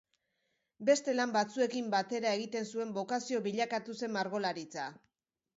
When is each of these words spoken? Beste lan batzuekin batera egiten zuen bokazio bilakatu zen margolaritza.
Beste 0.89 1.13
lan 1.17 1.35
batzuekin 1.35 1.91
batera 1.95 2.33
egiten 2.39 2.67
zuen 2.71 2.97
bokazio 2.97 3.45
bilakatu 3.49 3.99
zen 4.01 4.15
margolaritza. 4.19 4.89